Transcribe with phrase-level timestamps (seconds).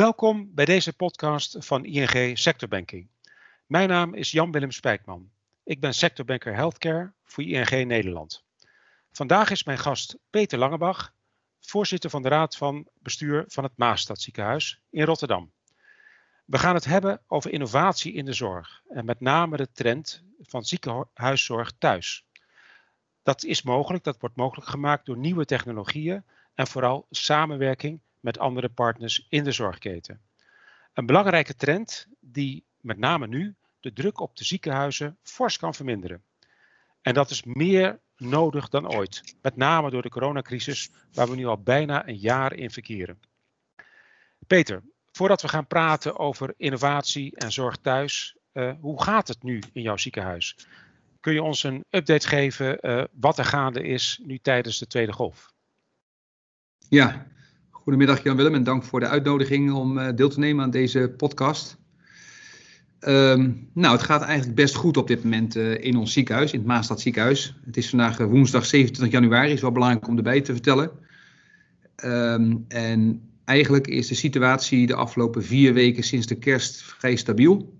[0.00, 3.08] Welkom bij deze podcast van ING Sectorbanking.
[3.66, 5.30] Mijn naam is Jan-Willem Spijkman.
[5.64, 8.44] Ik ben sectorbanker Healthcare voor ING Nederland.
[9.12, 11.14] Vandaag is mijn gast Peter Langebach,
[11.60, 15.52] voorzitter van de Raad van Bestuur van het Maastadziekenhuis in Rotterdam.
[16.44, 20.64] We gaan het hebben over innovatie in de zorg en met name de trend van
[20.64, 22.26] ziekenhuiszorg thuis.
[23.22, 26.24] Dat is mogelijk, dat wordt mogelijk gemaakt door nieuwe technologieën
[26.54, 30.20] en vooral samenwerking met andere partners in de zorgketen.
[30.92, 36.22] Een belangrijke trend die met name nu de druk op de ziekenhuizen fors kan verminderen.
[37.02, 41.46] En dat is meer nodig dan ooit, met name door de coronacrisis waar we nu
[41.46, 43.20] al bijna een jaar in verkeren.
[44.46, 44.82] Peter,
[45.12, 49.82] voordat we gaan praten over innovatie en zorg thuis, uh, hoe gaat het nu in
[49.82, 50.56] jouw ziekenhuis?
[51.20, 55.12] Kun je ons een update geven uh, wat er gaande is nu tijdens de tweede
[55.12, 55.52] golf?
[56.88, 57.26] Ja,
[57.82, 61.78] Goedemiddag Jan-Willem en dank voor de uitnodiging om uh, deel te nemen aan deze podcast.
[63.00, 66.58] Um, nou, het gaat eigenlijk best goed op dit moment uh, in ons ziekenhuis, in
[66.58, 67.54] het Maastad ziekenhuis.
[67.64, 70.90] Het is vandaag uh, woensdag 27 januari, is wel belangrijk om erbij te vertellen.
[72.04, 77.78] Um, en eigenlijk is de situatie de afgelopen vier weken sinds de kerst vrij stabiel.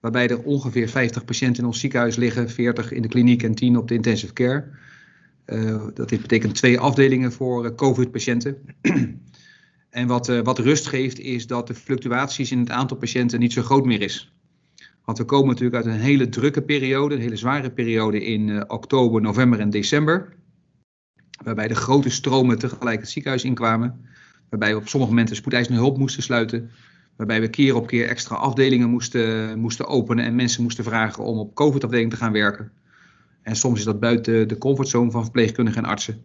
[0.00, 3.76] Waarbij er ongeveer 50 patiënten in ons ziekenhuis liggen, 40 in de kliniek en 10
[3.76, 4.70] op de intensive care.
[5.46, 8.56] Uh, dat betekent twee afdelingen voor uh, COVID-patiënten.
[9.90, 13.52] en wat, uh, wat rust geeft, is dat de fluctuaties in het aantal patiënten niet
[13.52, 14.32] zo groot meer is.
[15.04, 19.20] Want we komen natuurlijk uit een hele drukke periode, een hele zware periode in oktober,
[19.20, 20.36] november en december.
[21.42, 24.06] Waarbij de grote stromen tegelijk het ziekenhuis inkwamen.
[24.48, 26.70] Waarbij we op sommige momenten spoedeisende hulp moesten sluiten.
[27.16, 31.38] Waarbij we keer op keer extra afdelingen moesten, moesten openen en mensen moesten vragen om
[31.38, 32.72] op COVID-afdeling te gaan werken.
[33.44, 36.24] En soms is dat buiten de comfortzone van verpleegkundigen en artsen.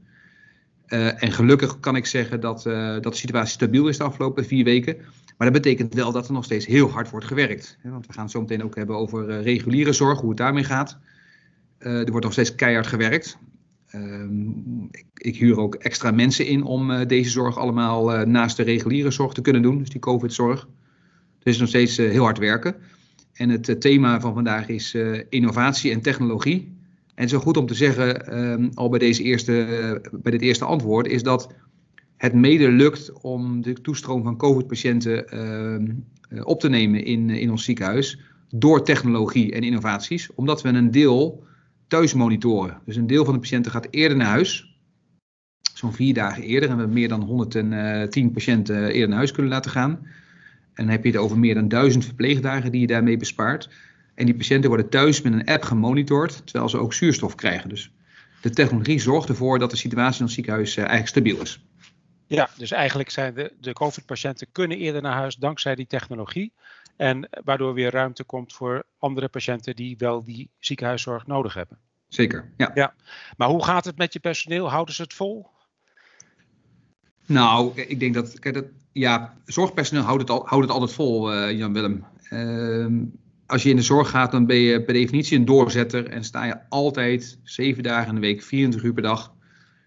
[0.87, 4.45] Uh, en gelukkig kan ik zeggen dat, uh, dat de situatie stabiel is de afgelopen
[4.45, 4.97] vier weken.
[5.37, 7.77] Maar dat betekent wel dat er nog steeds heel hard wordt gewerkt.
[7.83, 10.63] Want we gaan het zo meteen ook hebben over uh, reguliere zorg, hoe het daarmee
[10.63, 10.97] gaat.
[11.77, 13.37] er wordt nog steeds keihard gewerkt.
[13.87, 19.11] Ehm, ik, ik, huur ook extra mensen in om deze zorg allemaal naast de reguliere
[19.11, 20.67] zorg te kunnen doen, dus die COVID-zorg.
[21.39, 22.75] Dus nog steeds heel hard werken.
[23.33, 24.97] En het thema van vandaag is
[25.29, 26.78] innovatie en technologie.
[27.19, 29.53] En zo goed om te zeggen, um, al bij, deze eerste,
[30.11, 31.53] bij dit eerste antwoord, is dat
[32.17, 35.25] het mede lukt om de toestroom van COVID-patiënten
[36.29, 38.19] uh, op te nemen in, in ons ziekenhuis
[38.49, 41.43] door technologie en innovaties, omdat we een deel
[41.87, 42.81] thuis monitoren.
[42.85, 44.77] Dus een deel van de patiënten gaat eerder naar huis,
[45.73, 49.71] zo'n vier dagen eerder, en we meer dan 110 patiënten eerder naar huis kunnen laten
[49.71, 49.91] gaan.
[50.73, 53.69] En dan heb je het over meer dan 1000 verpleegdagen die je daarmee bespaart.
[54.19, 57.69] En die patiënten worden thuis met een app gemonitord, terwijl ze ook zuurstof krijgen.
[57.69, 57.91] Dus
[58.41, 61.63] de technologie zorgt ervoor dat de situatie in het ziekenhuis uh, eigenlijk stabiel is.
[62.27, 66.53] Ja, dus eigenlijk zijn de, de COVID-patiënten kunnen eerder naar huis dankzij die technologie.
[66.95, 71.77] En waardoor weer ruimte komt voor andere patiënten die wel die ziekenhuiszorg nodig hebben.
[72.07, 72.71] Zeker, ja.
[72.73, 72.93] ja.
[73.37, 74.69] Maar hoe gaat het met je personeel?
[74.69, 75.47] Houden ze het vol?
[77.25, 81.33] Nou, ik denk dat, kijk, dat ja, zorgpersoneel houdt het, al, houdt het altijd vol,
[81.33, 82.05] uh, Jan-Willem.
[82.29, 83.09] Uh,
[83.49, 86.45] als je in de zorg gaat, dan ben je per definitie een doorzetter en sta
[86.45, 89.33] je altijd zeven dagen in de week, 24 uur per dag,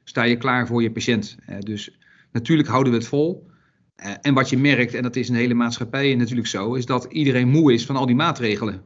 [0.04, 1.36] sta je klaar voor je patiënt.
[1.48, 1.98] Uh, dus
[2.32, 3.46] natuurlijk houden we het vol.
[3.96, 6.86] Uh, en wat je merkt, en dat is in de hele maatschappij natuurlijk zo, is
[6.86, 8.82] dat iedereen moe is van al die maatregelen.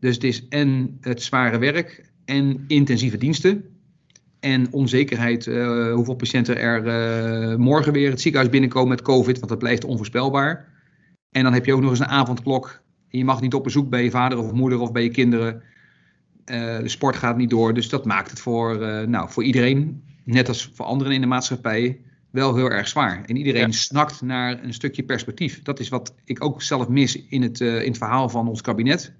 [0.00, 3.64] Dus het is en het zware werk en intensieve diensten.
[4.40, 9.58] En onzekerheid, uh, hoeveel patiënten er morgen weer het ziekenhuis binnenkomen met COVID, want dat
[9.58, 10.68] blijft onvoorspelbaar.
[11.30, 12.82] En dan heb je ook nog eens een avondklok
[13.18, 15.62] je mag niet op bezoek bij je vader of moeder of bij je kinderen.
[16.46, 17.74] Uh, de sport gaat niet door.
[17.74, 21.26] Dus dat maakt het voor, uh, nou, voor iedereen, net als voor anderen in de
[21.26, 23.24] maatschappij, wel heel erg zwaar.
[23.24, 23.72] En iedereen ja.
[23.72, 25.62] snakt naar een stukje perspectief.
[25.62, 28.60] Dat is wat ik ook zelf mis in het, uh, in het verhaal van ons
[28.60, 29.12] kabinet.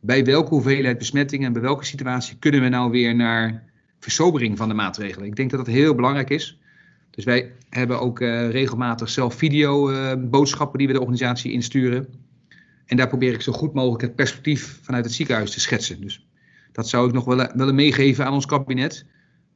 [0.00, 3.64] Bij welke hoeveelheid besmettingen en bij welke situatie kunnen we nou weer naar
[3.98, 5.26] versobering van de maatregelen?
[5.26, 6.58] Ik denk dat dat heel belangrijk is.
[7.10, 12.08] Dus wij hebben ook regelmatig zelf video boodschappen die we de organisatie insturen.
[12.90, 16.00] En daar probeer ik zo goed mogelijk het perspectief vanuit het ziekenhuis te schetsen.
[16.00, 16.26] Dus
[16.72, 19.06] dat zou ik nog willen, willen meegeven aan ons kabinet.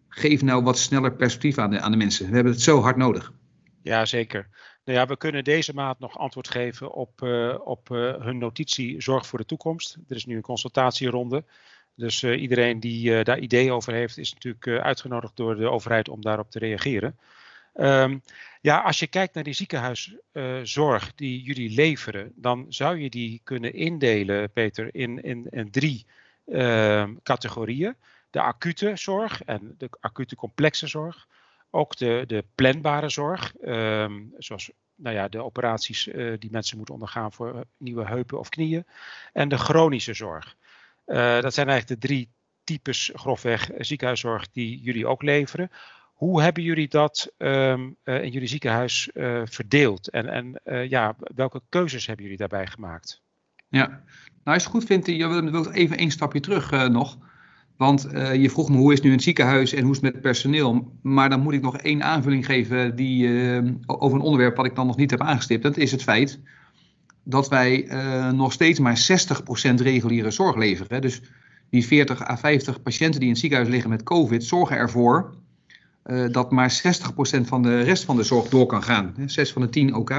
[0.09, 2.29] Geef nou wat sneller perspectief aan de, aan de mensen.
[2.29, 3.33] We hebben het zo hard nodig.
[3.83, 4.49] Ja, zeker.
[4.85, 9.03] Nou ja, we kunnen deze maand nog antwoord geven op, uh, op uh, hun notitie
[9.03, 9.97] Zorg voor de Toekomst.
[10.09, 11.45] Er is nu een consultatieronde.
[11.95, 16.51] Dus iedereen die daar ideeën over heeft, is natuurlijk uitgenodigd door de overheid om daarop
[16.51, 17.19] te reageren.
[17.75, 18.23] Um,
[18.61, 23.75] ja, als je kijkt naar die ziekenhuiszorg die jullie leveren, dan zou je die kunnen
[23.75, 26.07] indelen, Peter, in, in, drie
[26.47, 27.97] uh, categorieën.
[28.31, 31.27] De acute zorg en de acute complexe zorg.
[31.71, 37.33] ook de, de planbare zorg, ehm, zoals nou ja, de operaties die mensen moeten ondergaan
[37.33, 38.87] voor nieuwe heupen of knieën,
[39.33, 40.57] en de chronische zorg.
[41.41, 42.31] dat zijn eigenlijk de drie
[42.65, 45.71] types grofweg ziekenhuiszorg die jullie ook leveren.
[46.15, 49.11] Hoe hebben jullie dat ehm, in jullie ziekenhuis
[49.45, 50.11] verdeeld?
[50.11, 53.23] En, en ja, welke keuzes hebben jullie daarbij gemaakt?
[53.69, 54.03] Ja, nou
[54.45, 57.19] als je het goed vindt, je wil even één stapje terug nog.
[57.77, 60.99] Want je vroeg me hoe is nu een ziekenhuis en hoe is het met personeel.
[61.03, 64.75] Maar dan moet ik nog één aanvulling geven die, uh, over een onderwerp wat ik
[64.75, 65.63] dan nog niet heb aangestipt.
[65.63, 66.41] Dat is het feit
[67.25, 67.87] dat wij
[68.35, 71.01] nog steeds maar 60% reguliere zorg leveren.
[71.01, 71.23] Dus
[71.71, 75.35] die 40 à 50 patiënten die in het ziekenhuis liggen met COVID zorgen ervoor
[76.31, 76.83] dat maar
[77.39, 79.15] 60% van de rest van de zorg door kan gaan.
[79.27, 80.11] Zes van de 10 OK,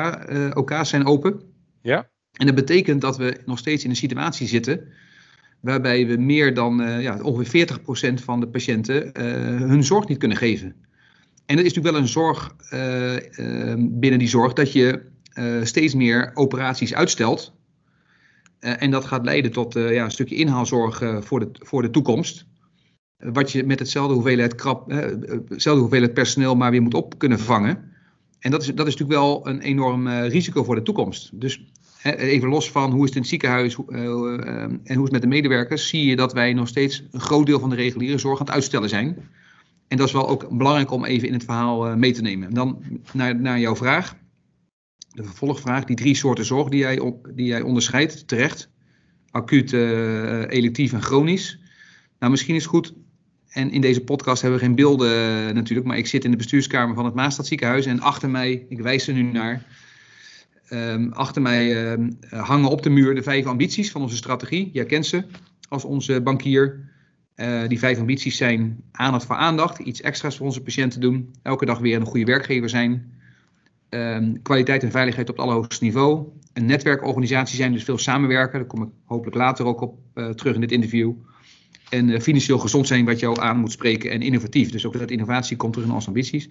[0.54, 1.42] OK's zijn open.
[1.82, 2.10] Ja.
[2.32, 4.88] En dat betekent dat we nog steeds in een situatie zitten
[5.66, 7.80] waarbij we meer dan uh, ja, ongeveer
[8.12, 9.12] 40% van de patiënten
[9.68, 10.76] hun zorg niet kunnen geven.
[11.46, 15.02] En dat is natuurlijk wel een zorg uh, binnen die zorg dat je
[15.64, 17.54] steeds meer operaties uitstelt.
[18.60, 22.46] en dat gaat leiden tot ja, een stukje inhaalzorg voor, de, voor de toekomst.
[23.18, 24.90] Wat je met hetzelfde hoeveelheid, krap,
[25.48, 27.94] hetzelfde hoeveelheid personeel maar weer moet op kunnen vervangen.
[28.40, 31.30] En dat is, dat is natuurlijk wel een enorm risico voor de toekomst.
[31.40, 31.66] Dus
[32.04, 34.00] even los van hoe is het in het ziekenhuis uh,
[34.64, 37.46] en hoe is het met de medewerkers, zie je dat wij nog steeds een groot
[37.46, 39.18] deel van de reguliere zorg aan het uitstellen zijn.
[39.88, 42.54] En dat is wel ook belangrijk om even in het verhaal mee te nemen.
[42.54, 42.84] Dan
[43.14, 44.16] naar, naar jouw vraag.
[45.10, 48.70] De vervolgvraag, die drie soorten zorg die jij, die jij onderscheidt, terecht.
[49.32, 51.60] Acuut, electief en chronisch.
[52.26, 52.94] Nou, misschien is het goed,
[53.50, 56.96] en in deze podcast hebben we geen beelden natuurlijk, maar ik zit in de bestuurskamer
[56.96, 59.66] van het Maastad ziekenhuis en achter mij, ik wijs er nu naar,
[60.70, 64.70] Um, achter mij um, hangen op de muur de vijf ambities van onze strategie.
[64.74, 65.24] Jij kent ze
[65.70, 66.90] als onze bankier.
[67.36, 71.66] Uh, die vijf ambities zijn aandacht voor aandacht, iets extra's voor onze patiënten doen, elke
[71.66, 73.14] dag weer een goede werkgever zijn,
[73.90, 78.68] um, kwaliteit en veiligheid op het allerhoogste niveau, een netwerkorganisatie zijn, dus veel samenwerken, daar
[78.68, 81.14] kom ik hopelijk later ook op uh, terug in dit interview,
[81.96, 84.72] en uh, financieel gezond zijn, wat jou aan moet spreken, en innovatief.
[84.72, 86.50] Dus ook dat innovatie komt terug in onze ambities.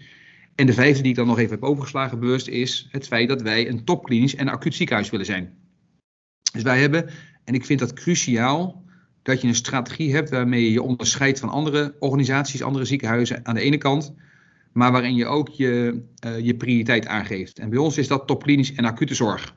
[0.54, 3.42] En de vijfde die ik dan nog even heb overgeslagen bewust is het feit dat
[3.42, 5.54] wij een topklinisch en acuut ziekenhuis willen zijn.
[6.52, 7.10] Dus wij hebben,
[7.44, 8.84] en ik vind dat cruciaal,
[9.22, 13.54] dat je een strategie hebt waarmee je je onderscheidt van andere organisaties, andere ziekenhuizen aan
[13.54, 14.14] de ene kant,
[14.72, 17.58] maar waarin je ook je, uh, je prioriteit aangeeft.
[17.58, 19.54] En bij ons is dat topklinisch en acute zorg.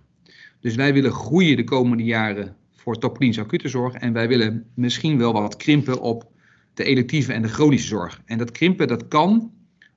[0.60, 2.56] Dus wij willen groeien de komende jaren
[2.88, 6.32] voor topklinisch acute zorg en wij willen misschien wel wat krimpen op
[6.74, 8.22] de electieve en de chronische zorg.
[8.26, 9.52] En dat krimpen dat kan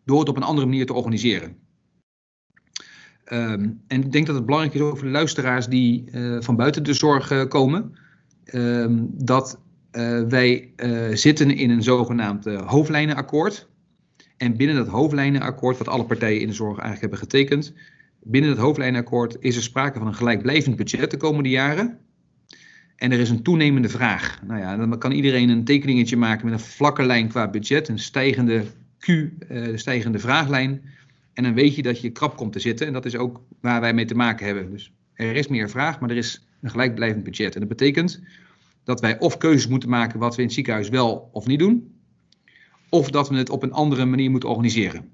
[0.05, 1.57] door het op een andere manier te organiseren.
[3.33, 6.83] Um, en ik denk dat het belangrijk is voor de luisteraars die uh, van buiten
[6.83, 7.99] de zorg uh, komen,
[8.53, 9.61] um, dat
[9.93, 10.73] uh, wij
[11.13, 13.69] zitten in een zogenaamd hoofdlijnenakkoord.
[14.37, 17.75] En binnen dat hoofdlijnenakkoord, wat alle partijen in de zorg eigenlijk hebben getekend,
[18.23, 21.99] binnen het hoofdlijnenakkoord is er sprake van een gelijkblijvend budget de komende jaren.
[23.01, 24.41] En er is een toenemende vraag.
[24.47, 27.99] Nou ja, dan kan iedereen een tekeningetje maken met een vlakke lijn qua budget, een
[27.99, 28.65] stijgende
[28.99, 30.83] Q, uh, de stijgende vraaglijn.
[31.33, 32.87] En dan weet je dat je krap komt te zitten.
[32.87, 34.71] En dat is ook waar wij mee te maken hebben.
[34.71, 37.55] Dus er is meer vraag, maar er is een gelijkblijvend budget.
[37.55, 38.21] En dat betekent
[38.85, 41.95] dat wij of keuzes moeten maken wat we in het ziekenhuis wel of niet doen.
[42.89, 45.09] Of dat we het op een andere manier moeten organiseren.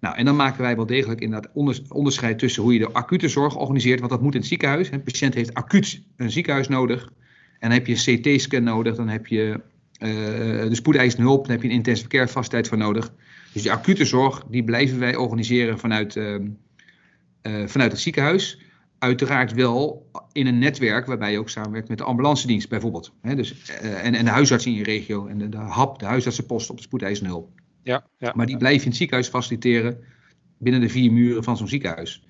[0.00, 1.50] Nou, en dan maken wij wel degelijk inderdaad
[1.88, 3.98] onderscheid tussen hoe je de acute zorg organiseert.
[3.98, 4.90] Want dat moet in het ziekenhuis.
[4.90, 7.02] Een patiënt heeft acuut een ziekenhuis nodig.
[7.58, 8.96] En dan heb je een CT-scan nodig.
[8.96, 9.60] Dan heb je
[9.98, 10.08] uh,
[10.68, 13.12] de spoedeisende hulp, daar heb je een intensive care vastheid voor nodig.
[13.52, 18.60] Dus die acute zorg, die blijven wij organiseren vanuit, uh, uh, vanuit het ziekenhuis.
[18.98, 23.12] Uiteraard wel in een netwerk waarbij je ook samenwerkt met de ambulance dienst bijvoorbeeld.
[23.22, 26.76] Dus, en, en de huisarts in je regio en de, de HAP, de huisartsenpost op
[26.76, 27.50] de spoedeisende hulp.
[27.82, 29.98] Ja, ja, maar die blijf je in het ziekenhuis faciliteren
[30.58, 32.26] binnen de vier muren van zo'n ziekenhuis.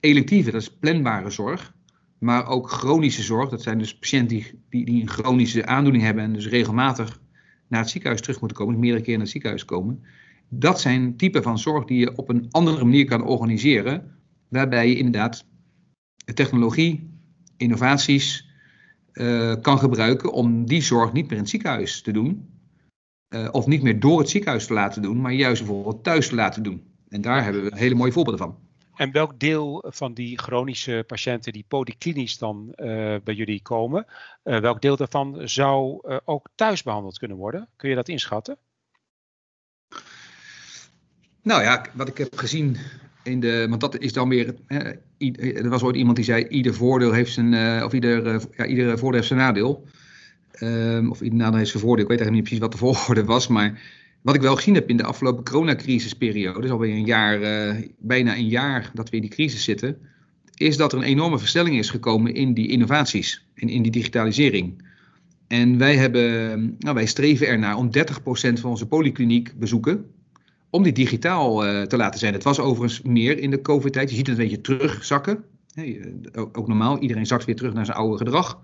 [0.00, 1.74] Electieve, dat is planbare zorg
[2.18, 3.50] maar ook chronische zorg.
[3.50, 7.20] Dat zijn dus patiënten die, die, die, een chronische aandoening hebben en dus regelmatig
[7.68, 10.02] naar het ziekenhuis terug moeten komen, dus meerdere keren naar het ziekenhuis komen.
[10.48, 14.16] Dat zijn typen van zorg die je op een andere manier kan organiseren,
[14.48, 15.44] waarbij je inderdaad
[16.34, 17.10] technologie,
[17.56, 18.48] innovaties
[19.12, 22.48] uh, kan gebruiken om die zorg niet meer in het ziekenhuis te doen,
[23.28, 26.34] uh, of niet meer door het ziekenhuis te laten doen, maar juist bijvoorbeeld thuis te
[26.34, 26.82] laten doen.
[27.08, 28.67] En daar hebben we hele mooie voorbeelden van.
[28.98, 34.06] En welk deel van die chronische patiënten die polyklinisch dan uh, bij jullie komen,
[34.44, 37.68] uh, welk deel daarvan zou uh, ook thuis behandeld kunnen worden?
[37.76, 38.56] Kun je dat inschatten?
[41.42, 42.76] Nou ja, wat ik heb gezien
[43.22, 44.54] in de, want dat is dan weer,
[45.18, 49.18] er was ooit iemand die zei, ieder voordeel heeft zijn, of ieder, ja, ieder voordeel
[49.18, 49.86] heeft zijn nadeel.
[50.60, 52.04] Um, of ieder nadeel heeft zijn voordeel.
[52.04, 53.80] Ik weet eigenlijk niet precies wat de volgorde was, maar
[54.28, 57.40] wat ik wel gezien heb in de afgelopen coronacrisisperiode, dus alweer een jaar,
[57.98, 59.98] bijna een jaar dat we in die crisis zitten,
[60.54, 64.82] is dat er een enorme versnelling is gekomen in die innovaties en in die digitalisering.
[65.46, 70.04] En wij, hebben, nou, wij streven ernaar om 30% van onze polykliniek bezoeken,
[70.70, 72.32] om die digitaal uh, te laten zijn.
[72.32, 74.10] Het was overigens meer in de COVID-tijd.
[74.10, 75.44] Je ziet het een beetje terugzakken.
[76.34, 78.60] ook, ook, normaal, iedereen zakt weer terug naar zijn oude gedrag.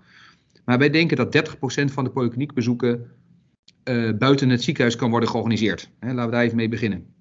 [0.65, 1.55] Maar wij denken dat
[1.89, 3.11] 30% van de polykliniekbezoeken
[3.89, 5.89] uh, buiten het ziekenhuis kan worden georganiseerd.
[5.99, 7.13] laten we daar even mee beginnen.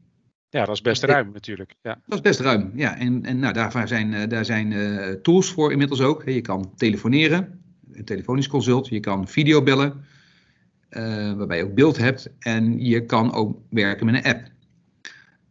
[0.54, 1.74] Ja, dat is best ruim natuurlijk.
[1.82, 2.00] Ja.
[2.06, 2.98] Dat is best ruim, ja.
[2.98, 6.22] En, en nou, daarvoor zijn, uh, daar zijn uh, tools voor inmiddels ook.
[6.24, 7.60] Je kan telefoneren,
[7.92, 8.88] een telefonisch consult.
[8.88, 10.04] Je kan videobellen,
[10.90, 12.30] uh, waarbij je ook beeld hebt.
[12.38, 14.48] En je kan ook werken met een app.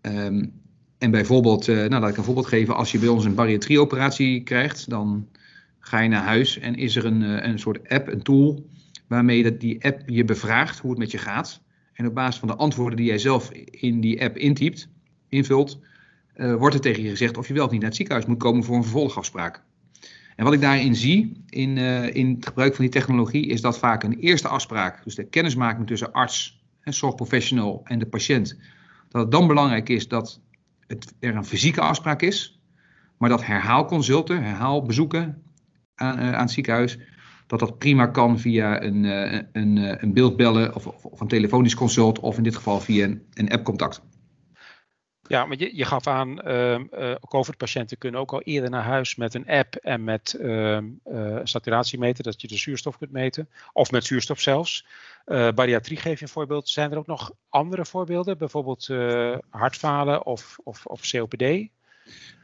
[0.01, 0.61] Um,
[0.97, 2.75] en bijvoorbeeld, nou laat ik een voorbeeld geven.
[2.75, 5.27] Als je bij ons een bariatrieoperatie krijgt, dan
[5.79, 8.65] ga je naar huis en is er een, een soort app, een tool,
[9.13, 11.61] waarmee die app je bevraagt hoe het met je gaat.
[11.93, 14.89] En op basis van de antwoorden die jij zelf in die app intypt,
[15.29, 15.79] invult,
[16.35, 18.37] uh, wordt er tegen je gezegd of je wel of niet naar het ziekenhuis moet
[18.37, 19.63] komen voor een vervolgafspraak.
[20.35, 23.77] En wat ik daarin zie in, uh, in het gebruik van die technologie is dat
[23.77, 28.59] vaak een eerste afspraak, dus de kennismaking tussen arts, en zorgprofessional en de patiënt,
[29.09, 30.41] dat het dan belangrijk is dat
[30.87, 32.59] het, er een fysieke afspraak is,
[33.17, 35.43] maar dat herhaalconsulten, herhaalbezoeken
[35.95, 36.97] aan, uh, aan het ziekenhuis,
[37.59, 39.03] dat dat prima kan via een,
[39.51, 43.49] een, een beeldbellen of, of, een telefonisch consult of in dit geval via een, een
[43.49, 44.01] appcontact.
[45.27, 49.15] Ja, maar je, je gaf aan, uh, uh, COVID-patiënten kunnen ook al eerder naar huis
[49.15, 50.77] met een app en met uh,
[51.43, 53.49] saturatiemeter, dat je de zuurstof kunt meten.
[53.73, 54.85] Of met zuurstof zelfs.
[55.25, 56.69] Bariatrie geef je een voorbeeld.
[56.69, 58.37] Zijn er ook nog andere voorbeelden?
[58.37, 58.87] Bijvoorbeeld
[59.49, 61.43] hartfalen of, of, of COPD?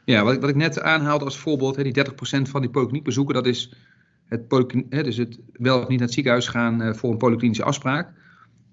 [0.05, 2.11] Ja, wat ik, wat ik net aanhaalde als voorbeeld, hè, die 30%
[2.49, 3.73] van die polykliniekbezoeken, dat is
[4.29, 4.50] het,
[4.89, 8.13] dus het wel of niet naar het ziekenhuis gaan voor een polyklinische afspraak.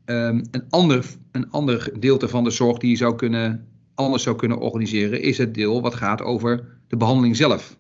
[0.05, 4.59] Um, een, ander, een ander van de zorg die je zou kunnen anders zou kunnen
[4.59, 7.77] organiseren, is het deel wat gaat over de behandeling zelf.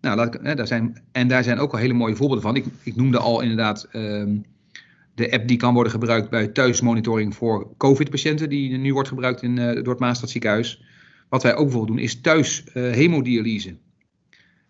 [0.00, 2.56] Nou, hè, daar zijn, en daar zijn ook al hele mooie voorbeelden van.
[2.56, 4.44] Ik, ik noemde al inderdaad um,
[5.14, 9.56] de app die kan worden gebruikt bij thuismonitoring voor COVID-patiënten, die nu wordt gebruikt in,
[9.56, 10.82] uh, door het Maastadziekenhuis.
[11.28, 13.76] Wat wij ook bijvoorbeeld doen, is thuis uh, hemodialyse.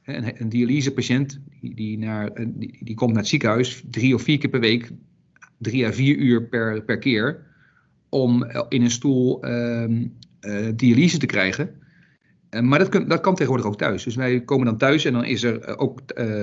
[0.09, 1.99] Een, een dialysepatiënt die, die,
[2.81, 4.91] die, komt naar het ziekenhuis drie of vier keer per week,
[5.59, 7.47] drie à vier uur per, per keer,
[8.09, 11.71] om in een stoel um, uh, dialyse te krijgen.
[12.51, 14.05] Uh, maar dat, dat, kan tegenwoordig ook thuis.
[14.05, 16.01] Dus wij komen dan thuis en dan is er ook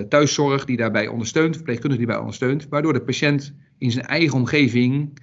[0.10, 5.20] thuiszorg die daarbij ondersteunt, verpleegkundige die daarbij ondersteunt, waardoor de patiënt in zijn eigen omgeving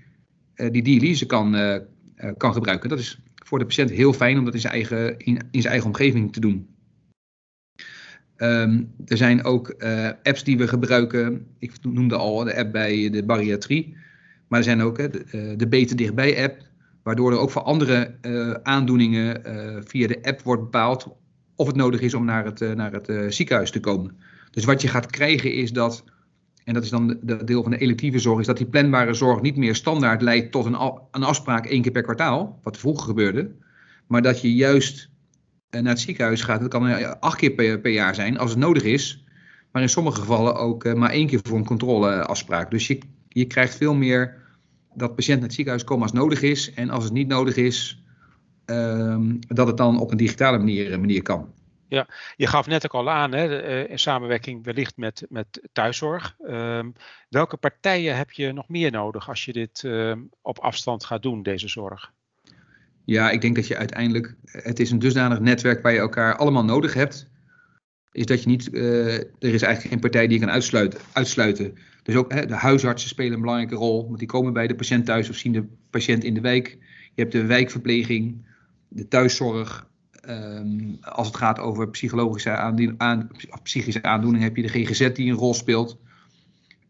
[0.54, 1.56] die dialyse kan,
[2.36, 2.88] kan gebruiken.
[2.88, 5.86] Dat is voor de patiënt heel fijn om dat in zijn eigen, in zijn eigen
[5.86, 6.71] omgeving te doen.
[8.42, 9.74] Um, er zijn ook
[10.22, 11.46] apps die we gebruiken.
[11.58, 13.96] Ik noemde al de app bij de bariatrie.
[14.48, 16.62] Maar er zijn ook de, de Beter Dichtbij app
[17.02, 19.42] waardoor er ook voor andere uh, aandoeningen
[19.86, 21.16] via de app wordt bepaald
[21.56, 24.16] of het nodig is om naar het, naar het ziekenhuis te komen.
[24.50, 26.04] Dus wat je gaat krijgen is dat,
[26.64, 29.40] en dat is dan de deel van de electieve zorg, is dat die planbare zorg
[29.40, 30.76] niet meer standaard leidt tot een,
[31.10, 33.50] een afspraak één keer per kwartaal, wat vroeger gebeurde,
[34.06, 35.10] maar dat je juist
[35.80, 36.60] naar het ziekenhuis gaat.
[36.60, 39.24] Dat kan acht keer per, jaar zijn als het nodig is,
[39.72, 42.70] maar in sommige gevallen ook maar één keer voor een controleafspraak.
[42.70, 42.98] Dus je,
[43.28, 44.40] je krijgt veel meer
[44.94, 46.74] dat patiënt naar het ziekenhuis komen als nodig is.
[46.74, 48.02] En als het niet nodig is,
[48.66, 51.52] um, dat het dan op een digitale manier, manier kan.
[51.88, 56.36] Ja, je gaf net ook al aan, hè, eh, in samenwerking wellicht met, met thuiszorg.
[56.46, 56.92] Um,
[57.28, 61.42] welke partijen heb je nog meer nodig als je dit um, op afstand gaat doen,
[61.42, 62.12] deze zorg?
[63.04, 66.64] Ja, ik denk dat je uiteindelijk, het is een dusdanig netwerk waar je elkaar allemaal
[66.64, 67.30] nodig hebt,
[68.12, 71.00] is dat je niet, uh, er is eigenlijk geen partij die je kan uitsluiten.
[71.12, 71.74] uitsluiten.
[72.02, 75.04] Dus ook hè, de huisartsen spelen een belangrijke rol, want die komen bij de patiënt
[75.04, 76.78] thuis of zien de patiënt in de wijk.
[77.14, 78.46] Je hebt de wijkverpleging,
[78.88, 79.90] de thuiszorg.
[80.28, 83.30] Um, als het gaat over psychologische aandien, aan,
[83.62, 85.98] psychische aandoeningen heb je de GGZ die een rol speelt.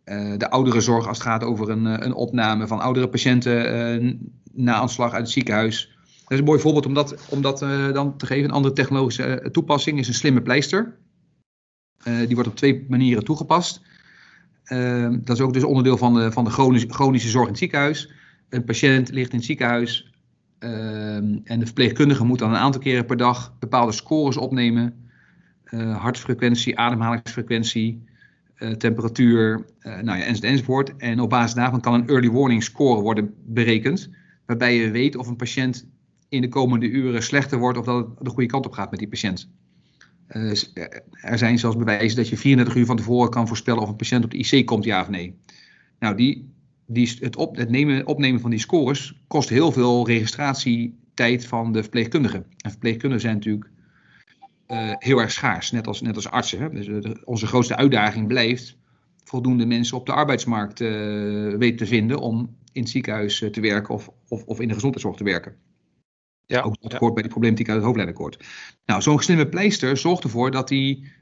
[0.05, 4.75] Uh, de ouderenzorg als het gaat over een, eh, een opname van oudere patiënten na
[4.75, 5.97] aanslag uit het ziekenhuis.
[6.33, 8.45] Is een mooi voorbeeld om dat, om dat uh, dan te geven.
[8.45, 10.97] Een andere technologische toepassing is een slimme pleister.
[12.05, 13.81] die wordt op twee manieren toegepast.
[15.21, 18.13] Dat is ook dus onderdeel van de, van de chronische, chronische zorg in het ziekenhuis.
[18.49, 20.13] Een patiënt ligt in het ziekenhuis
[20.59, 25.09] ehm, en de verpleegkundige moet dan een aantal keren per dag bepaalde scores opnemen.
[25.75, 28.05] Hartfrequentie, ademhalingsfrequentie,
[28.79, 30.97] temperatuur, nou ja, enzovoort.
[30.97, 34.11] En op basis daarvan kan een early warning score worden berekend.
[34.47, 35.92] Waarbij je weet of een patiënt
[36.33, 38.99] in de komende uren slechter wordt of dat het de goede kant op gaat met
[38.99, 39.51] die patiënt.
[40.29, 40.51] Uh,
[41.11, 44.25] er zijn zelfs bewijzen dat je 34 uur van tevoren kan voorspellen of een patiënt
[44.25, 45.39] op de IC komt, ja of nee.
[45.99, 46.51] Nou, die,
[46.87, 51.83] die, het, op, het nemen, opnemen van die scores kost heel veel registratietijd van de
[51.83, 52.47] verpleegkundigen.
[52.57, 53.71] En verpleegkundigen zijn natuurlijk
[54.69, 56.61] uh, heel erg schaars, net als, net als artsen.
[56.61, 56.71] Hè?
[56.71, 58.77] Dus onze grootste uitdaging blijft
[59.25, 60.79] voldoende mensen op de arbeidsmarkt
[61.59, 65.17] weten te vinden om in het ziekenhuis te werken of, of, of in de gezondheidszorg
[65.17, 65.57] te werken.
[66.53, 66.99] Ja, ook dat ja.
[66.99, 68.45] hoort bij die problematiek uit het hoofdlijnenakkoord.
[68.85, 71.13] Nou, zo'n slimme pleister zorgt ervoor dat die,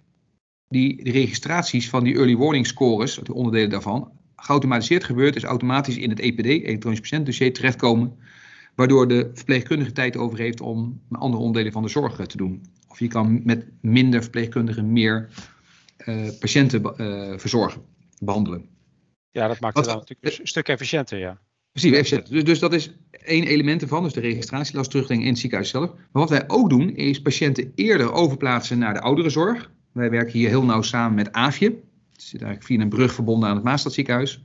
[0.69, 5.97] die, die registraties van die early warning scores, de onderdelen daarvan, geautomatiseerd gebeurt, dus automatisch
[5.97, 8.19] in het EPD, elektronisch patiëntdossier, terechtkomen.
[8.75, 12.63] Waardoor de verpleegkundige tijd over heeft om andere onderdelen van de zorg te doen.
[12.89, 15.29] Of je kan met minder verpleegkundigen meer
[16.07, 17.83] uh, patiënten uh, verzorgen,
[18.19, 18.69] behandelen.
[19.31, 21.41] Ja, dat maakt het dan natuurlijk een stuk efficiënter, ja.
[21.73, 22.33] Precies, efficiënter.
[22.33, 25.91] Dus, dus dat is één element ervan, dus de registratielast terugbrengen in het ziekenhuis zelf.
[25.95, 29.71] Maar wat wij ook doen, is patiënten eerder overplaatsen naar de ouderenzorg.
[29.93, 31.67] Wij werken hier heel nauw samen met AFje.
[32.13, 34.43] Het zit eigenlijk via een brug verbonden aan het Maastadziekenhuis.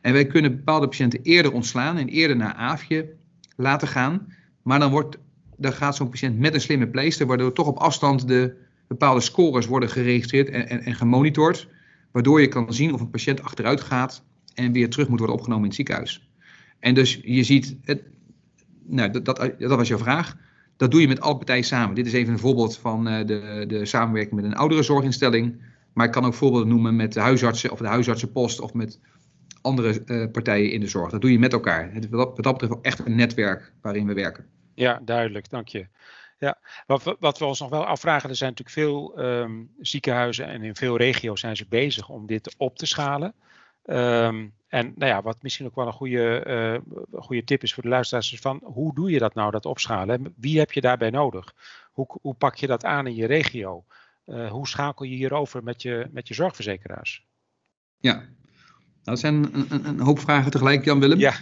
[0.00, 3.14] En wij kunnen bepaalde patiënten eerder ontslaan en eerder naar AFje
[3.56, 4.34] laten gaan.
[4.62, 5.18] Maar dan, wordt,
[5.56, 8.54] dan gaat zo'n patiënt met een slimme pleister, waardoor toch op afstand de
[8.86, 11.68] bepaalde scores worden geregistreerd en, en, en gemonitord.
[12.10, 14.24] Waardoor je kan zien of een patiënt achteruit gaat
[14.54, 16.31] en weer terug moet worden opgenomen in het ziekenhuis.
[16.82, 18.02] En dus je ziet, het,
[18.86, 20.36] nou, dat, dat, dat, was jouw vraag.
[20.76, 21.94] Dat doe je met alle partijen samen.
[21.94, 25.62] Dit is even een voorbeeld van uh, de, de samenwerking met een oudere zorginstelling.
[25.92, 29.00] Maar ik kan ook voorbeelden noemen met de huisartsen of de huisartsenpost of met
[29.60, 31.10] andere uh, partijen in de zorg.
[31.10, 31.92] Dat doe je met elkaar.
[31.92, 34.46] Het wat, wat dat betreft ook echt een netwerk waarin we werken.
[34.74, 35.86] Ja, duidelijk, dank je.
[36.38, 40.62] Ja, wat wat we ons nog wel afvragen, er zijn natuurlijk veel um, ziekenhuizen en
[40.62, 43.34] in veel regio's zijn ze bezig om dit op te schalen.
[43.84, 46.44] Um, en nou ja, wat misschien ook wel een goede,
[47.12, 49.66] uh, goede tip is voor de luisteraars, is van hoe doe je dat nou, dat
[49.66, 50.34] opschalen?
[50.36, 51.54] Wie heb je daarbij nodig?
[51.92, 53.84] Hoe, hoe pak je dat aan in je regio?
[54.26, 57.26] Uh, hoe schakel je hierover met je, met je zorgverzekeraars?
[57.98, 58.26] Ja, nou,
[59.02, 61.18] dat zijn een, een, een hoop vragen tegelijk, Jan-Willem.
[61.18, 61.34] Ja.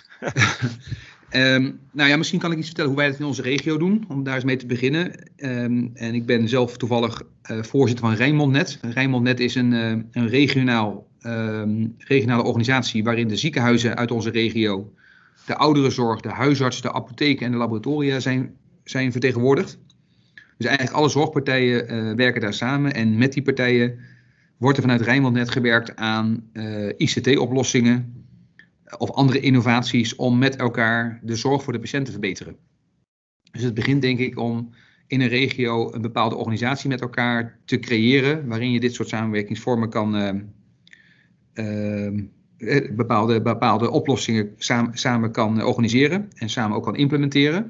[1.31, 4.05] um, nou ja, misschien kan ik iets vertellen hoe wij dat in onze regio doen,
[4.09, 5.31] om daar eens mee te beginnen.
[5.37, 8.79] Um, en ik ben zelf toevallig uh, voorzitter van Rijnmondnet.
[8.81, 9.73] Rijnmondnet is een,
[10.11, 14.93] een regionaal um, regionale organisatie waarin de ziekenhuizen uit onze regio,
[15.47, 19.79] de ouderenzorg, de huisarts, de apotheken en de laboratoria zijn, zijn vertegenwoordigd.
[20.57, 23.99] Dus eigenlijk alle zorgpartijen uh, werken daar samen en met die partijen
[24.57, 28.27] wordt er vanuit Rijnmond net gewerkt aan uh, ICT-oplossingen
[28.99, 32.57] of andere innovaties om met elkaar de zorg voor de patiënt te verbeteren.
[33.53, 34.71] Dus het begint denk ik om
[35.07, 39.91] in een regio een bepaalde organisatie met elkaar te creëren waarin je dit soort samenwerkingsvormen
[39.91, 40.31] kan, uh,
[42.97, 47.63] bepaalde, bepaalde oplossingen samen, samen kan organiseren en samen ook kan implementeren.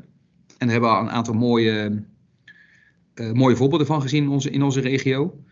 [0.58, 2.02] En daar hebben we al een aantal mooie,
[3.14, 5.44] uh, mooie voorbeelden van gezien in onze, in onze regio.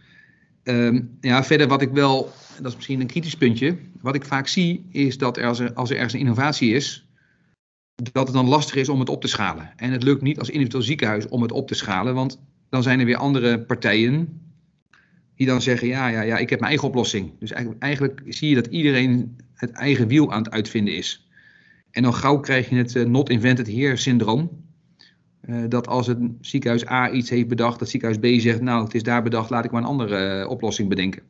[0.62, 4.46] Um, ja, verder wat ik wel, dat is misschien een kritisch puntje, wat ik vaak
[4.46, 7.08] zie is dat als, er als er ergens een innovatie is,
[8.12, 9.72] dat het dan lastig is om het op te schalen.
[9.76, 13.00] En het lukt niet als individueel ziekenhuis om het op te schalen, want dan zijn
[13.00, 14.47] er weer andere partijen
[15.38, 17.32] die dan zeggen, ja, ja, ja, ik heb mijn eigen oplossing.
[17.38, 21.28] Dus eigenlijk, eigenlijk zie je dat iedereen het eigen wiel aan het uitvinden is.
[21.90, 24.50] En dan gauw krijg je het uh, not invented here syndroom.
[25.46, 28.94] Uh, dat als het ziekenhuis A iets heeft bedacht, dat ziekenhuis B zegt, nou, het
[28.94, 31.22] is daar bedacht, laat ik maar een andere uh, oplossing bedenken.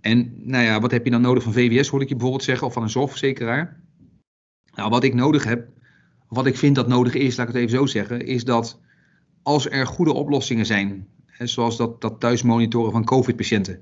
[0.00, 2.66] En nou ja, wat heb je dan nodig van VWS, hoor ik je bijvoorbeeld zeggen,
[2.66, 3.80] of van een zorgverzekeraar?
[4.74, 5.68] Nou, wat ik nodig heb,
[6.28, 8.80] wat ik vind dat nodig is, laat ik het even zo zeggen, is dat
[9.42, 11.06] als er goede oplossingen zijn
[11.38, 13.80] zoals dat, dat thuis monitoren van COVID-patiënten.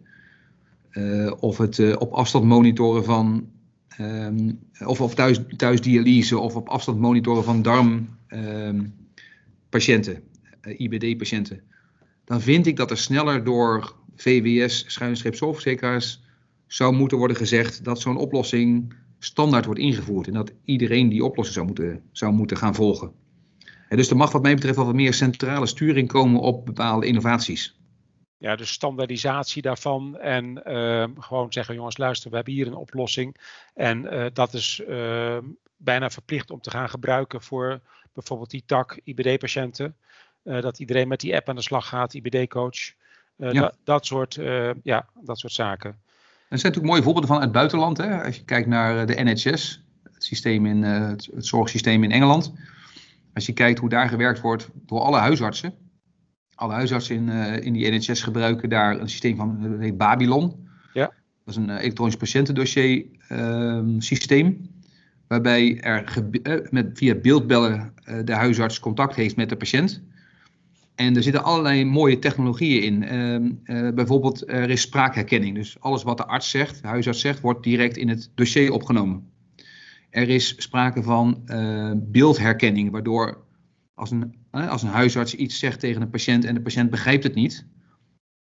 [0.92, 3.55] Uh, of het uh, op afstand monitoren van.
[4.01, 10.23] Um, of, of thuis, thuis dialyse of op afstand monitoren van darmpatiënten, um,
[10.62, 11.61] uh, IBD-patiënten.
[12.25, 16.23] Dan vind ik dat er sneller door VWS, schuinstreep zorgverzekeraars,
[16.66, 20.27] zou moeten worden gezegd dat zo'n oplossing standaard wordt ingevoerd.
[20.27, 23.12] En dat iedereen die oplossing zou moeten, zou moeten gaan volgen.
[23.97, 27.77] Dus er mag wat mij betreft wel wat meer centrale sturing komen op bepaalde innovaties.
[28.39, 33.37] Ja, dus standaardisatie daarvan en uh, gewoon zeggen, jongens, luister, we hebben hier een oplossing.
[33.75, 35.39] En uh, dat is uh,
[35.77, 37.81] bijna verplicht om te gaan gebruiken voor
[38.13, 39.97] bijvoorbeeld die tak IBD-patiënten.
[40.43, 42.93] dat iedereen met die app aan de slag gaat, IBD-coach.
[43.37, 43.53] Ja.
[43.53, 44.39] Dat, dat, soort,
[44.83, 45.91] ja, dat soort zaken.
[45.91, 47.97] Er zijn natuurlijk mooie voorbeelden van uit het buitenland.
[47.97, 48.23] Hè?
[48.25, 52.53] Als je kijkt naar de NHS, het, systeem in, het zorgsysteem in Engeland.
[53.37, 55.75] Als je kijkt hoe daar gewerkt wordt door alle huisartsen.
[56.55, 60.68] Alle huisartsen in, uh, in die NHS gebruiken daar een systeem van, dat heet Babylon.
[60.92, 61.05] Ja.
[61.44, 64.70] Dat is een uh, elektronisch patiëntendossier uh, systeem.
[65.29, 67.92] Waarbij er uh, met, via beeldbellen
[68.25, 70.03] de huisarts contact heeft met de patiënt.
[70.94, 73.05] En er zitten allerlei mooie technologieën in.
[73.05, 75.55] Ehm, bijvoorbeeld er is spraakherkenning.
[75.55, 79.35] Dus alles wat de arts zegt, de huisarts zegt, wordt direct in het dossier opgenomen.
[80.17, 83.45] Er is sprake van uh, beeldherkenning, waardoor
[83.95, 87.35] als een, als een huisarts iets zegt tegen een patiënt en de patiënt begrijpt het
[87.35, 87.67] niet,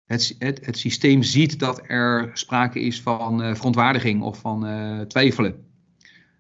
[0.06, 5.66] het, het, systeem ziet dat er sprake is van uh, verontwaardiging of van uh, twijfelen.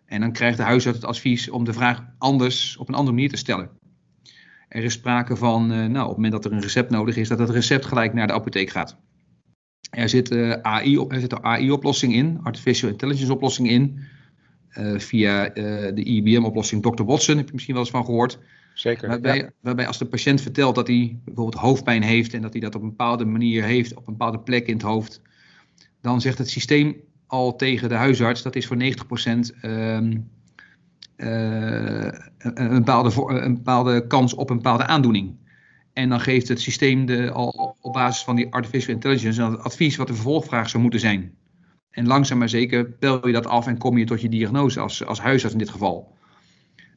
[0.05, 3.29] En dan krijgt de huisarts het advies om de vraag anders, op een andere manier
[3.29, 3.69] te stellen.
[4.67, 7.39] Er is sprake van, nou, op het moment dat er een recept nodig is, dat
[7.39, 8.97] het recept gelijk naar de apotheek gaat.
[9.89, 14.13] Er zit, AI, er zit een AI-oplossing in, Artificial Intelligence oplossing in,
[14.97, 15.53] via uh,
[15.93, 17.03] de IBM-oplossing Dr.
[17.03, 18.39] Watson, heb je misschien wel eens van gehoord.
[18.73, 19.07] Zeker.
[19.07, 19.49] Waarbij, ja.
[19.59, 22.81] waarbij als de patiënt vertelt dat hij bijvoorbeeld hoofdpijn heeft en dat hij dat op
[22.81, 25.21] een bepaalde manier heeft, op een bepaalde plek in het hoofd,
[26.01, 26.95] dan zegt het systeem
[27.27, 28.81] al tegen de huisarts dat is voor 90%
[29.61, 30.29] um,
[31.17, 35.35] uh, een, bepaalde, een bepaalde kans op een bepaalde aandoening.
[35.93, 39.95] En dan geeft het systeem de, al op basis van die artificial intelligence een advies
[39.95, 41.33] wat de vervolgvraag zou moeten zijn.
[41.95, 45.05] En langzaam maar zeker pel je dat af en kom je tot je diagnose als,
[45.05, 46.13] als huisarts in dit geval.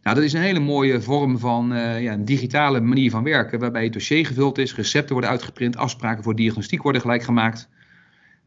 [0.03, 3.59] Nou, dat is een hele mooie vorm van uh, ja, een digitale manier van werken,
[3.59, 7.69] waarbij het dossier gevuld is, recepten worden uitgeprint, afspraken voor diagnostiek worden gelijk gemaakt.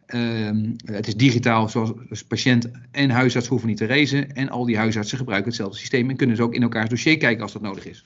[0.08, 0.50] Uh,
[0.86, 4.36] het is digitaal, zoals dus patiënt en huisarts hoeven niet te reizen.
[4.36, 7.44] En al die huisartsen gebruiken hetzelfde systeem en kunnen dus ook in elkaars dossier kijken
[7.44, 8.06] als dat nodig is.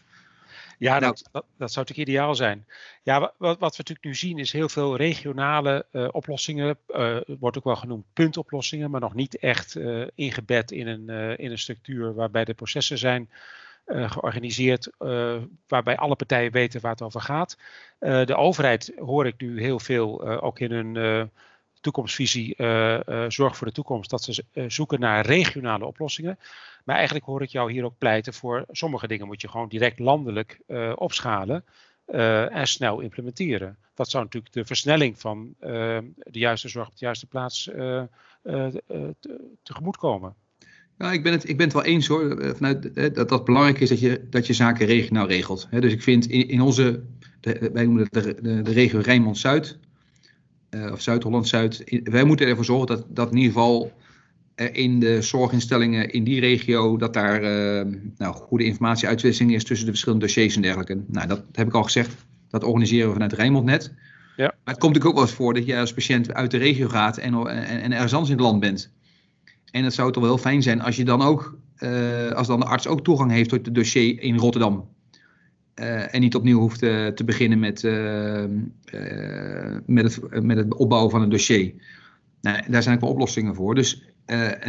[0.78, 2.66] Ja, nou, dat, dat, dat, zou natuurlijk ideaal zijn.
[3.04, 6.78] Ja, wat, wat, we natuurlijk nu zien is heel veel regionale uh, oplossingen.
[6.88, 11.52] Uh, wordt ook wel genoemd puntoplossingen, maar nog niet echt uh, ingebed in een, in
[11.52, 13.30] een structuur waarbij de processen zijn
[13.88, 14.90] georganiseerd,
[15.68, 17.58] waarbij alle partijen weten waar het over gaat.
[18.00, 21.30] de overheid hoor ik nu heel veel, ook in hun
[21.86, 22.56] toekomstvisie
[23.28, 26.40] Zorg voor de Toekomst, dat ze zoeken naar regionale oplossingen.
[26.84, 30.00] Maar eigenlijk hoor ik jou hier ook pleiten voor sommige dingen moet je gewoon direct
[30.00, 30.60] landelijk
[30.96, 31.66] opschalen
[32.52, 33.78] en snel implementeren.
[33.94, 38.08] Dat zou natuurlijk de versnelling van de juiste zorg op de juiste plaats te,
[39.64, 40.36] tegemoet komen.
[40.98, 43.90] Nou, ik ben, het, ik ben het wel eens hoor, vanuit, dat dat belangrijk is
[43.90, 45.68] dat je, dat je zaken regionaal regelt.
[45.72, 47.04] Dus ik vind in, in onze,
[47.40, 49.78] de, wij noemen het de, de, de regio Rijnmond-Zuid,
[50.92, 53.92] of Zuid-Holland-Zuid, wij moeten ervoor zorgen dat, dat in ieder geval
[54.56, 59.92] in de zorginstellingen in die regio dat daar uh, nou, goede informatieuitwisseling is tussen de
[59.92, 61.04] verschillende dossiers en dergelijke.
[61.08, 62.16] Nou, dat heb ik al gezegd.
[62.50, 63.94] Dat organiseren we vanuit Rijnmondnet.
[64.38, 64.44] Ja.
[64.64, 66.88] Maar het komt natuurlijk ook wel eens voor dat je als patiënt uit de regio
[66.88, 68.92] gaat en, en, en ergens anders in het land bent.
[69.72, 72.60] En het zou toch wel heel fijn zijn als je dan ook, uh, als dan
[72.60, 74.90] de arts ook toegang heeft tot het dossier in Rotterdam.
[75.80, 77.84] Uh, en niet opnieuw hoeft te beginnen met,
[79.86, 81.74] met, het, met het opbouwen van een dossier.
[82.42, 83.76] Nou, daar zijn ook wel oplossingen voor.
[83.76, 84.04] Dus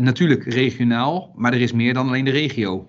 [0.01, 2.89] natuurlijk regionaal, maar er is meer dan alleen de regio.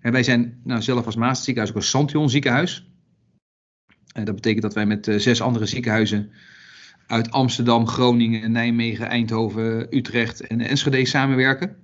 [0.00, 2.90] En wij zijn nou, zelf als Maastenziekenhuis ook een Santion ziekenhuis.
[4.12, 6.30] En dat betekent dat wij met zes andere ziekenhuizen
[7.06, 11.76] uit Amsterdam, Groningen, Nijmegen, Eindhoven, Utrecht en Enschede samenwerken.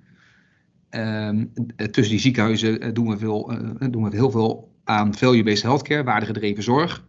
[0.91, 1.31] Uh,
[1.77, 3.53] tussen die ziekenhuizen doen we, veel,
[3.91, 7.05] doen we heel veel aan value-based healthcare, waardegedreven zorg.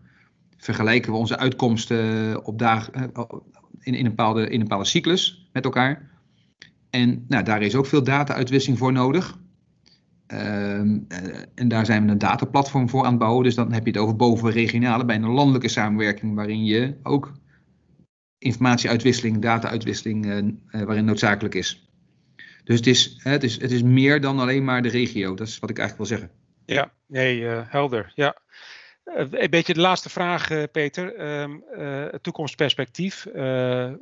[0.58, 5.66] Vergelijken we onze uitkomsten op dag, in, in, een bepaalde, in een bepaalde cyclus met
[5.66, 6.10] elkaar.
[6.90, 9.38] En nou, daar is ook veel data-uitwisseling voor nodig.
[10.28, 11.06] Um,
[11.56, 13.44] en daar zijn we een dataplatform voor aan het bouwen.
[13.44, 17.32] Dus dan heb je het over bovenregionale, bijna landelijke samenwerking, waarin je ook
[18.38, 21.90] informatieuitwisseling, data-uitwisseling, uh, waarin noodzakelijk is.
[22.64, 25.36] Dus het is, het, is, het is meer dan alleen maar de regio.
[25.36, 26.37] Dat is wat ik eigenlijk wil zeggen.
[26.76, 28.12] Ja, nee, uh, helder.
[28.16, 28.36] Ja.
[29.04, 31.40] Een beetje de laatste vraag, Peter.
[31.42, 31.64] Um,
[32.22, 33.28] toekomstperspectief.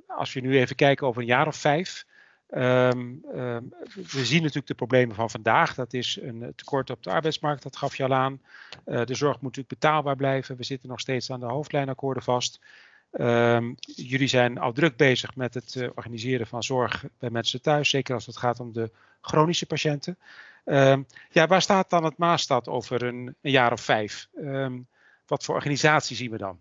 [0.08, 2.06] als we nu even kijken over een jaar of vijf.
[2.50, 5.76] Um, um, we zien natuurlijk de problemen van vandaag.
[5.76, 8.42] Dat is een tekort op de arbeidsmarkt, dat gaf je al aan.
[8.84, 10.56] De zorg moet natuurlijk betaalbaar blijven.
[10.56, 12.60] We zitten nog steeds aan de hoofdlijnakkoorden vast.
[13.96, 18.26] Jullie zijn al druk bezig met het organiseren van zorg bij mensen thuis, zeker als
[18.26, 20.18] het gaat om de chronische patiënten.
[21.30, 24.28] Ja, waar staat dan het Maastad over een, jaar of vijf?
[25.26, 26.60] wat voor organisatie zien we dan?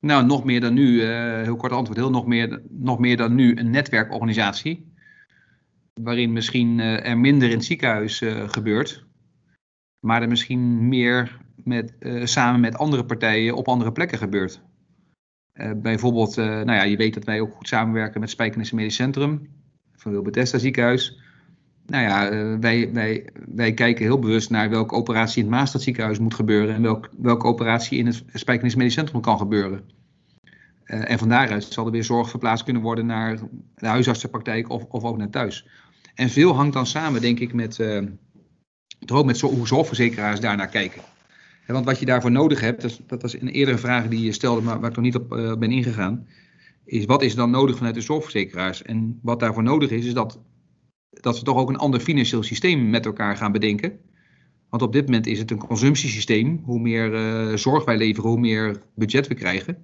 [0.00, 3.34] Nou, nog meer dan nu, uh, heel kort antwoord, heel nog meer, nog meer dan
[3.34, 4.92] nu een netwerkorganisatie.
[5.94, 9.04] Waarin misschien uh, er minder in het ziekenhuis uh, gebeurt.
[10.00, 11.92] Maar er misschien meer met,
[12.24, 14.62] samen met andere partijen op andere plekken gebeurt.
[15.76, 19.50] bijvoorbeeld, nou ja, je weet dat wij ook goed samenwerken met Spijkenissen Medisch Centrum.
[19.92, 21.20] Van Wil Bethesda ziekenhuis.
[21.86, 26.18] Nou ja, wij, wij, wij kijken heel bewust naar welke operatie in het Maastad ziekenhuis
[26.18, 29.90] moet gebeuren en welk, welke operatie in het Spijkenis Medisch Centrum kan gebeuren.
[30.86, 33.38] Uh, en van daaruit zal er weer zorg verplaatst kunnen worden naar
[33.74, 35.66] de huisartsenpraktijk of, of ook naar thuis.
[36.14, 38.02] En veel hangt dan samen, denk ik, met, uh,
[39.24, 41.02] met hoe zorgverzekeraars daarnaar kijken.
[41.66, 44.32] En want wat je daarvoor nodig hebt, dat, dat was een eerdere vraag die je
[44.32, 46.26] stelde, maar waar ik nog niet op ben ingegaan,
[46.84, 48.82] is wat is dan nodig vanuit de zorgverzekeraars?
[48.82, 50.40] En wat daarvoor nodig is, is dat
[51.10, 53.98] dat we toch ook een ander financieel systeem met elkaar gaan bedenken.
[54.68, 56.60] Want op dit moment is het een consumptiesysteem.
[56.64, 59.76] Hoe meer uh, zorg wij leveren, hoe meer budget we krijgen.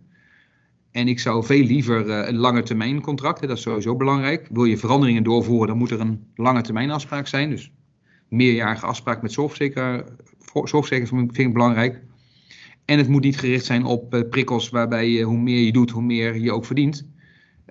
[0.91, 4.49] En ik zou veel liever uh, een lange termijn contract, dat is sowieso belangrijk.
[4.53, 7.51] Wil je veranderingen doorvoeren, dan moet er een lange termijn afspraak zijn.
[7.51, 7.73] Dus
[8.29, 10.11] meerjarige afspraak met zorgverzekeraars
[11.11, 12.03] vind ik belangrijk.
[12.85, 16.03] En het moet niet gericht zijn op uh, prikkels waarbij hoe meer je doet, hoe
[16.03, 17.09] meer je ook verdient.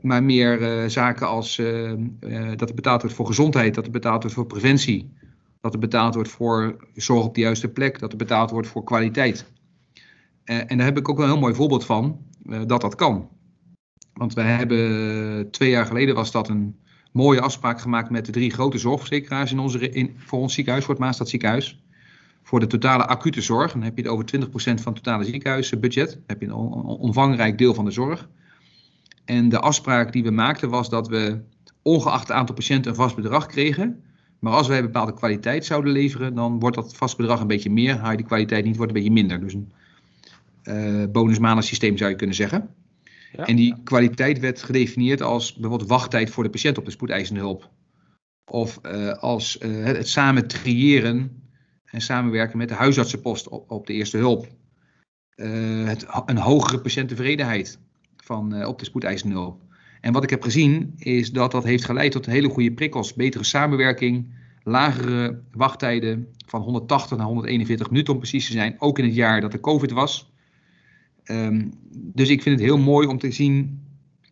[0.01, 1.55] Maar meer zaken als
[2.55, 5.11] dat er betaald wordt voor gezondheid, dat er betaald wordt voor preventie
[5.61, 8.83] dat er betaald wordt voor zorg op de juiste plek, dat er betaald wordt voor
[8.83, 9.51] kwaliteit.
[10.43, 12.19] En daar heb ik ook een heel mooi voorbeeld van,
[12.65, 13.29] dat dat kan.
[14.13, 16.79] Want wij hebben twee jaar geleden was dat een
[17.11, 20.93] mooie afspraak gemaakt met de drie grote zorgverzekeraars in onze, in, voor ons ziekenhuis, voor
[20.93, 21.83] het Maastad ziekenhuis.
[22.43, 26.11] Voor de totale acute zorg, dan heb je het over 20% van het totale ziekenhuisbudget.
[26.11, 28.29] Dan heb je een omvangrijk deel van de zorg.
[29.31, 31.41] En de afspraak die we maakten was dat we,
[31.81, 34.03] ongeacht het aantal patiënten, een vast bedrag kregen
[34.41, 37.97] maar als wij bepaalde kwaliteit zouden leveren, dan wordt dat vast bedrag een beetje meer.
[37.97, 39.39] Haal je die kwaliteit niet, wordt een beetje minder.
[39.39, 39.71] Dus een
[40.63, 42.69] uh, bonus systeem zou je kunnen zeggen.
[43.31, 43.45] Ja.
[43.45, 47.69] En die kwaliteit werd gedefinieerd als bijvoorbeeld wachttijd voor de patiënt op de spoedeisende hulp.
[48.51, 51.43] Of uh, als uh, het, het, samen triëren
[51.85, 54.47] en samenwerken met de huisartsenpost op, op de eerste hulp.
[55.35, 57.79] Het, een hogere patiënttevredenheid
[58.23, 59.61] van, op de spoedeisende hulp.
[60.01, 63.43] En wat ik heb gezien is dat dat heeft geleid tot hele goede prikkels, betere
[63.43, 69.15] samenwerking, lagere wachttijden van 180 naar 141 minuten om precies te zijn, ook in het
[69.15, 70.31] jaar dat er COVID was.
[71.25, 73.79] Um, dus ik vind het heel mooi om te zien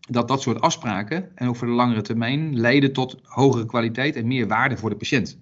[0.10, 4.28] dat dat soort afspraken, en ook voor de langere termijn, leiden tot hogere kwaliteit en
[4.28, 5.40] meer waarde voor de patiënt.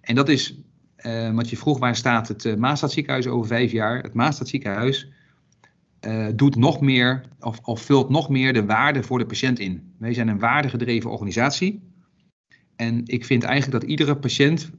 [0.00, 0.58] En dat is
[0.98, 4.02] uh, wat je vroeg, waar staat het uh, Maastadziekenhuis over vijf jaar?
[4.02, 5.08] Het Maastadziekenhuis
[6.06, 9.94] uh, doet nog meer of, of, vult nog meer de waarde voor de patiënt in.
[9.98, 11.82] Wij zijn een waardegedreven organisatie.
[12.76, 14.70] En ik vind eigenlijk dat iedere patiënt,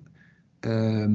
[0.62, 1.06] uh,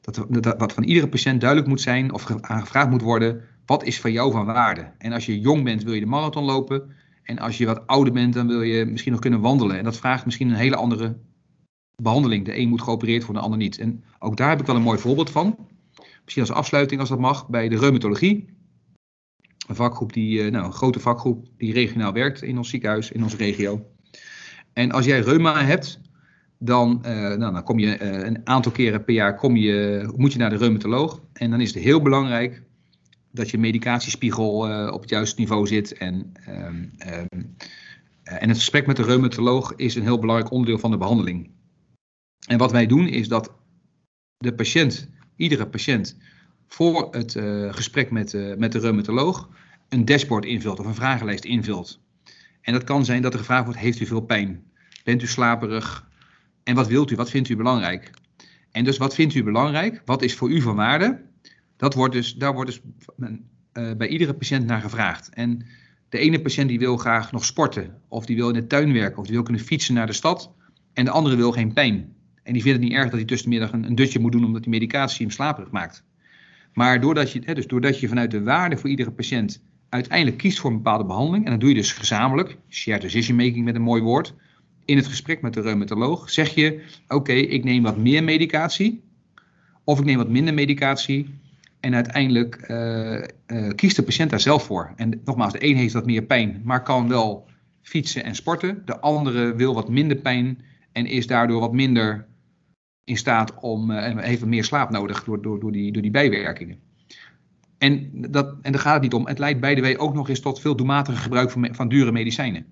[0.00, 4.10] dat, wat van iedere patiënt duidelijk moet zijn of aangevraagd moet worden, wat is voor
[4.10, 4.92] jou van waarde?
[4.98, 6.90] En als je jong bent, wil je de marathon lopen.
[7.22, 9.78] En als je wat ouder bent, dan wil je misschien nog kunnen wandelen.
[9.78, 11.16] En dat vraagt misschien een hele andere
[11.96, 12.44] behandeling.
[12.44, 13.78] De een moet geopereerd worden, de ander niet.
[13.78, 15.56] En ook daar heb ik wel een mooi voorbeeld van.
[16.24, 18.60] Misschien als afsluiting, als dat mag, bij de reumatologie
[19.68, 23.22] een vakgroep die, eh, nou, een grote vakgroep die regionaal werkt in ons ziekenhuis, in
[23.22, 23.86] onze regio.
[24.72, 26.00] En als jij reuma hebt,
[26.58, 30.32] dan, uh, nou, dan kom je uh, een aantal keren per jaar kom je, moet
[30.32, 31.22] je naar de reumatoloog.
[31.32, 32.62] En dan is het heel belangrijk
[33.30, 35.92] dat je medicatiespiegel uh, op het juiste niveau zit.
[35.92, 37.56] En, um, um,
[38.22, 41.50] en het gesprek met de reumatoloog is een heel belangrijk onderdeel van de behandeling.
[42.46, 43.52] En wat wij doen is dat
[44.36, 46.16] de patiënt, iedere patiënt,
[46.72, 49.48] voor het uh, gesprek met, uh, met de reumatoloog
[49.88, 52.00] een dashboard invult of een vragenlijst invult.
[52.60, 54.62] En dat kan zijn dat er gevraagd wordt: heeft u veel pijn?
[55.04, 56.08] Bent u slaperig?
[56.62, 57.16] En wat wilt u?
[57.16, 58.10] Wat vindt u belangrijk?
[58.70, 60.02] En dus wat vindt u belangrijk?
[60.04, 61.22] Wat is voor u van waarde?
[61.76, 62.80] Dat wordt dus, daar wordt dus
[63.18, 65.28] uh, bij iedere patiënt naar gevraagd.
[65.28, 65.66] En
[66.08, 69.18] de ene patiënt die wil graag nog sporten, of die wil in de tuin werken,
[69.18, 70.52] of die wil kunnen fietsen naar de stad.
[70.92, 72.14] En de andere wil geen pijn.
[72.42, 74.32] En die vindt het niet erg dat hij tussen de middag een, een dutje moet
[74.32, 76.04] doen omdat die medicatie hem slaperig maakt.
[76.74, 80.70] Maar doordat je, dus doordat je vanuit de waarde voor iedere patiënt uiteindelijk kiest voor
[80.70, 84.02] een bepaalde behandeling, en dat doe je dus gezamenlijk, shared decision making met een mooi
[84.02, 84.34] woord,
[84.84, 89.02] in het gesprek met de reumatoloog, zeg je: Oké, ik neem wat meer medicatie,
[89.84, 91.40] of ik neem wat minder medicatie,
[91.80, 94.92] en uiteindelijk uh, uh, kiest de patiënt daar zelf voor.
[94.96, 97.46] En nogmaals, de een heeft wat meer pijn, maar kan wel
[97.82, 98.82] fietsen en sporten.
[98.84, 100.58] De andere wil wat minder pijn
[100.92, 102.26] en is daardoor wat minder
[103.04, 106.80] in staat om, uh, heeft meer slaap nodig door, door, door, die, door die bijwerkingen.
[107.78, 109.26] En, dat, en daar gaat het niet om.
[109.26, 112.66] Het leidt beide way ook nog eens tot veel doelmatiger gebruik van, van dure medicijnen.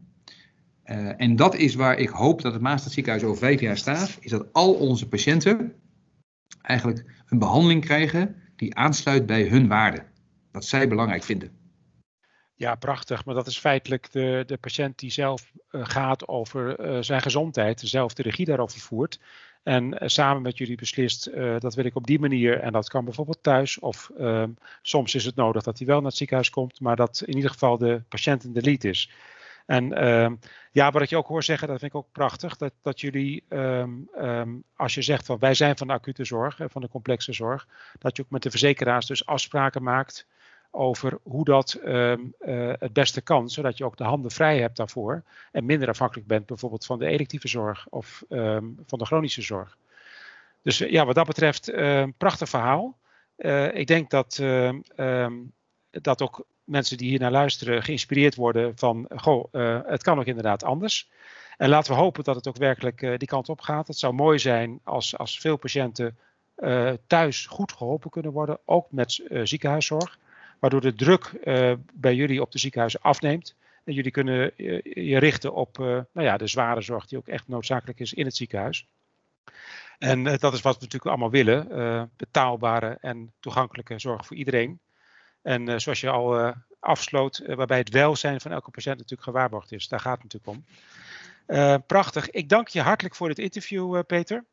[0.85, 4.19] Uh, en dat is waar ik hoop dat het Maastad ziekenhuis over vijf jaar staat.
[4.21, 5.75] Is dat al onze patiënten
[6.61, 10.07] eigenlijk een behandeling krijgen die aansluit bij hun waarden.
[10.53, 11.59] Wat zij belangrijk vinden.
[12.55, 13.25] Ja, prachtig.
[13.25, 18.15] Maar dat is feitelijk de, de patiënt die zelf uh, gaat over zijn gezondheid, zelf
[18.15, 19.21] de regie daarover voert.
[19.63, 22.61] En uh, samen met jullie beslist, uh, dat wil ik op die manier.
[22.61, 23.79] En dat kan bijvoorbeeld thuis.
[23.79, 24.45] Of uh,
[24.83, 26.81] soms is het nodig dat hij wel naar het ziekenhuis komt.
[26.81, 29.11] Maar dat in ieder geval de patiënt in de lead is.
[29.67, 30.35] En ehm,
[30.73, 32.57] ja, wat ik je ook hoor zeggen, dat vind ik ook prachtig.
[32.57, 36.81] Dat, dat jullie, um, als je zegt van wij zijn van de acute zorg, van
[36.81, 37.67] de complexe zorg.
[37.99, 40.27] Dat je ook met de verzekeraars dus afspraken maakt
[40.71, 44.77] over hoe dat um, uh, het beste kan, zodat je ook de handen vrij hebt
[44.77, 49.43] daarvoor en minder afhankelijk bent bijvoorbeeld van de electieve zorg of um, van de chronische
[49.43, 49.77] zorg.
[50.63, 52.99] Dus ja, wat dat betreft, uh, prachtig verhaal.
[53.37, 54.43] Uh, ik denk dat
[55.91, 59.53] dat ook mensen die hier naar luisteren geïnspireerd worden van, goh,
[59.87, 61.11] het kan ook inderdaad anders.
[61.57, 63.87] En laten we hopen dat het ook werkelijk die kant op gaat.
[63.87, 66.19] Het zou mooi zijn als, als veel patiënten
[67.07, 70.19] thuis goed geholpen kunnen worden, ook met ziekenhuiszorg.
[70.61, 71.33] Waardoor de druk
[71.95, 73.55] bij jullie op de ziekenhuizen afneemt.
[73.85, 78.01] En jullie kunnen je richten op nou ja, de zware zorg die ook echt noodzakelijk
[78.01, 78.87] is in het ziekenhuis.
[79.99, 84.81] En dat is wat we natuurlijk allemaal willen: betaalbare en toegankelijke zorg voor iedereen.
[85.43, 89.89] En zoals je al afsloot, waarbij het welzijn van elke patiënt natuurlijk gewaarborgd is.
[89.89, 90.65] Daar gaat het natuurlijk
[91.47, 91.83] om.
[91.87, 92.31] Prachtig.
[92.31, 94.45] Ik dank je hartelijk voor dit interview, Peter.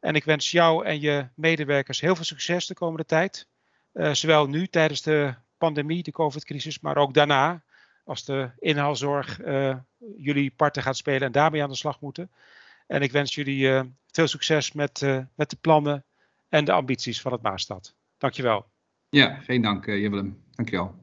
[0.00, 3.46] En ik wens jou en je medewerkers heel veel succes de komende tijd.
[3.92, 7.62] Zowel nu tijdens de pandemie, de COVID-crisis, maar ook daarna,
[8.04, 9.40] als de inhaalzorg
[10.16, 12.30] jullie parten gaat spelen en daarmee aan de slag moeten.
[12.86, 15.00] En ik wens jullie veel succes met,
[15.34, 16.04] met de plannen
[16.48, 17.94] en de ambities van het Maastad.
[18.18, 18.66] Dankjewel.
[19.08, 20.42] Ja, geen dank, Willem.
[20.50, 20.94] Dankjewel.